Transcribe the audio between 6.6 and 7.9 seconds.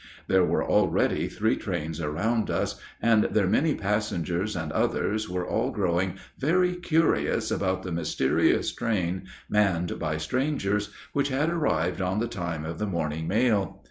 curious about